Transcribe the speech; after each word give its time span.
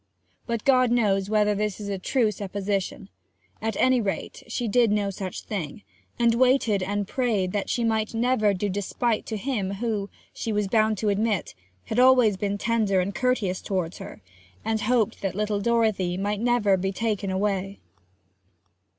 But 0.47 0.63
God 0.65 0.89
knows 0.89 1.29
whether 1.29 1.53
this 1.53 1.79
is 1.79 1.87
a 1.87 1.99
true 1.99 2.31
supposition; 2.31 3.07
at 3.61 3.77
any 3.77 4.01
rate 4.01 4.41
she 4.47 4.67
did 4.67 4.91
no 4.91 5.11
such 5.11 5.43
thing; 5.43 5.83
and 6.17 6.33
waited 6.33 6.81
and 6.81 7.07
prayed 7.07 7.51
that 7.51 7.69
she 7.69 7.83
might 7.83 8.15
never 8.15 8.51
do 8.51 8.67
despite 8.67 9.27
to 9.27 9.37
him 9.37 9.73
who, 9.75 10.09
she 10.33 10.51
was 10.51 10.67
bound 10.67 10.97
to 10.97 11.09
admit, 11.09 11.53
had 11.83 11.99
always 11.99 12.35
been 12.35 12.57
tender 12.57 12.99
and 12.99 13.13
courteous 13.13 13.61
towards 13.61 13.99
her; 13.99 14.23
and 14.65 14.81
hoped 14.81 15.21
that 15.21 15.35
little 15.35 15.59
Dorothy 15.61 16.17
might 16.17 16.39
never 16.41 16.77
be 16.77 16.91
taken 16.91 17.29
away. 17.29 17.79